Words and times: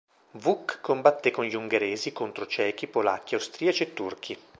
Vuk 0.41 0.79
combatté 0.81 1.29
con 1.29 1.45
gli 1.45 1.53
ungheresi 1.53 2.11
contro 2.11 2.47
cechi, 2.47 2.87
polacchi, 2.87 3.35
austriaci 3.35 3.83
e 3.83 3.93
turchi. 3.93 4.35